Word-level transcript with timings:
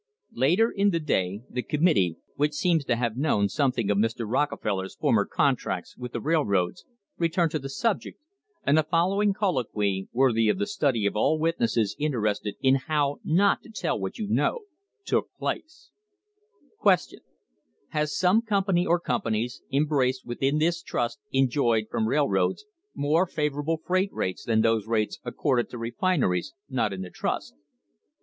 Later 0.33 0.71
in 0.71 0.89
the 0.89 0.99
day 0.99 1.43
the 1.47 1.61
committee, 1.61 2.17
which 2.35 2.53
seems 2.55 2.83
to 2.85 2.95
have 2.95 3.15
known 3.17 3.47
something 3.49 3.91
of 3.91 3.99
Mr. 3.99 4.25
Rockefeller's 4.27 4.95
former 4.95 5.25
contracts 5.25 5.95
with 5.95 6.11
the 6.13 6.19
railroads, 6.19 6.85
returned 7.19 7.51
to 7.51 7.59
the 7.59 7.69
subject, 7.69 8.19
and 8.63 8.75
the 8.75 8.81
following 8.81 9.31
colloquy, 9.31 10.09
worthy 10.11 10.49
of 10.49 10.57
the 10.57 10.65
study 10.65 11.05
of 11.05 11.15
all 11.15 11.37
witnesses 11.37 11.95
interested 11.99 12.55
in 12.61 12.77
how 12.87 13.19
not 13.23 13.61
to 13.61 13.69
tell 13.69 13.99
what 13.99 14.17
you 14.17 14.27
know, 14.27 14.61
took 15.05 15.29
place: 15.37 15.91
Q. 16.81 17.19
Has 17.89 18.09
not 18.09 18.09
some 18.09 18.41
company 18.41 18.87
or 18.87 18.99
companies 18.99 19.61
embraced 19.71 20.25
within 20.25 20.57
this 20.57 20.81
trust 20.81 21.19
enjoyed 21.31 21.85
from 21.91 22.07
railroads 22.09 22.65
more 22.95 23.27
favourable 23.27 23.77
freight 23.85 24.11
rates 24.11 24.43
than 24.45 24.61
those 24.61 24.87
rates 24.87 25.19
accorded 25.23 25.69
to 25.69 25.77
refineries 25.77 26.55
not 26.71 26.91
in 26.91 27.03
the 27.03 27.11
trust 27.11 27.53